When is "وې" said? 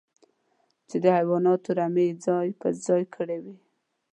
3.43-3.55